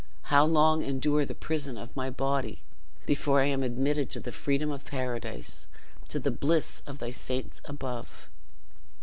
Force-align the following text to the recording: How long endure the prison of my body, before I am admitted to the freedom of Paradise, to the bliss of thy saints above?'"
How 0.33 0.43
long 0.45 0.81
endure 0.81 1.25
the 1.27 1.35
prison 1.35 1.77
of 1.77 1.95
my 1.95 2.09
body, 2.09 2.63
before 3.05 3.39
I 3.39 3.45
am 3.45 3.61
admitted 3.61 4.09
to 4.09 4.19
the 4.19 4.31
freedom 4.31 4.71
of 4.71 4.83
Paradise, 4.83 5.67
to 6.07 6.17
the 6.17 6.31
bliss 6.31 6.81
of 6.87 6.97
thy 6.97 7.11
saints 7.11 7.61
above?'" 7.65 8.27